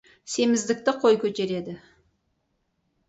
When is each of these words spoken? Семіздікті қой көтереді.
Семіздікті 0.35 0.95
қой 1.03 1.19
көтереді. 1.25 1.77